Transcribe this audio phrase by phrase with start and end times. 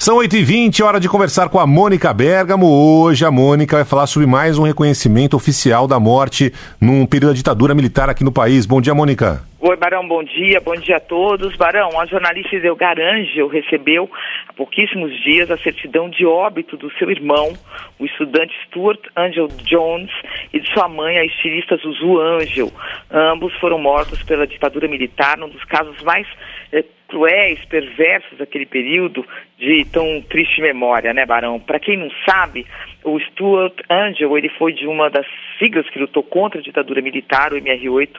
[0.00, 2.68] São 8h20, hora de conversar com a Mônica Bergamo.
[2.68, 7.36] Hoje a Mônica vai falar sobre mais um reconhecimento oficial da morte num período da
[7.36, 8.64] ditadura militar aqui no país.
[8.64, 9.42] Bom dia, Mônica.
[9.58, 11.56] Oi, Barão, bom dia, bom dia a todos.
[11.56, 14.08] Barão, a jornalista Iselgar Angel recebeu
[14.46, 17.52] há pouquíssimos dias a certidão de óbito do seu irmão,
[17.98, 20.12] o estudante Stuart Angel Jones,
[20.52, 22.70] e de sua mãe, a estilista Zuzu Angel.
[23.10, 26.24] Ambos foram mortos pela ditadura militar, num dos casos mais
[26.72, 29.26] eh, cruéis, perversos daquele período
[29.58, 31.58] de tão triste memória, né, Barão?
[31.58, 32.66] Para quem não sabe,
[33.02, 35.26] o Stuart Angel, ele foi de uma das
[35.58, 38.10] siglas que lutou contra a ditadura militar, o MR8,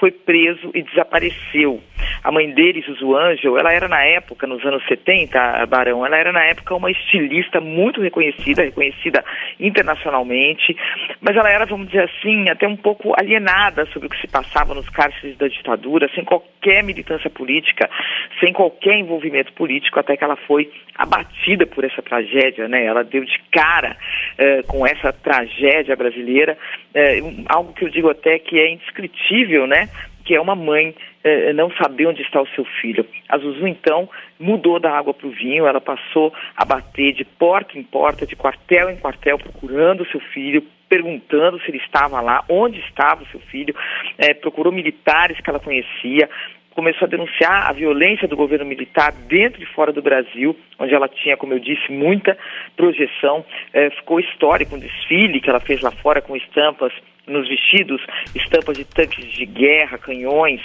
[0.00, 1.80] foi preso e desapareceu.
[2.22, 6.32] A mãe dele, Suzu Angel, ela era na época, nos anos 70, Barão, ela era
[6.32, 9.24] na época uma estilista muito reconhecida, reconhecida
[9.58, 10.76] internacionalmente,
[11.20, 14.74] mas ela era, vamos dizer assim, até um pouco alienada sobre o que se passava
[14.74, 17.88] nos cárceres da ditadura, sem qualquer militância política,
[18.40, 22.84] sem qualquer envolvimento político, até que ela foi abatida por essa tragédia, né?
[22.84, 23.96] Ela deu de cara
[24.36, 26.58] eh, com essa tragédia brasileira,
[26.94, 29.88] eh, algo que eu digo até que é indescritível, né?
[30.28, 30.94] Que é uma mãe
[31.24, 33.06] eh, não saber onde está o seu filho.
[33.30, 34.06] A Zuzu, então,
[34.38, 38.36] mudou da água para o vinho, ela passou a bater de porta em porta, de
[38.36, 43.26] quartel em quartel, procurando o seu filho, perguntando se ele estava lá, onde estava o
[43.28, 43.74] seu filho,
[44.42, 46.28] procurou militares que ela conhecia,
[46.78, 51.08] começou a denunciar a violência do governo militar dentro e fora do Brasil, onde ela
[51.08, 52.38] tinha, como eu disse, muita
[52.76, 53.44] projeção.
[53.72, 56.92] É, ficou histórico um desfile que ela fez lá fora com estampas
[57.26, 58.00] nos vestidos,
[58.32, 60.60] estampas de tanques de guerra, canhões,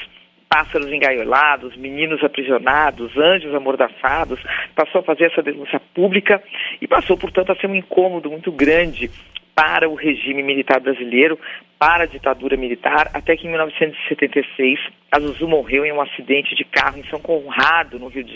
[0.48, 4.40] pássaros engaiolados, meninos aprisionados, anjos amordaçados,
[4.76, 6.44] passou a fazer essa denúncia pública
[6.80, 9.10] e passou, portanto, a ser um incômodo muito grande
[9.56, 11.38] para o regime militar brasileiro,
[11.78, 14.80] para a ditadura militar, até que em 1976
[15.12, 18.32] a Zuzu morreu em um acidente de carro em São Conrado, no Rio de